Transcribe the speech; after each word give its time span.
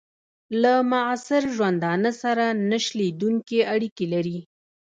له 0.61 0.73
معاصر 0.91 1.43
ژوندانه 1.55 2.11
سره 2.21 2.45
نه 2.69 2.77
شلېدونکي 2.85 3.59
اړیکي 3.73 4.05
لري. 4.13 4.39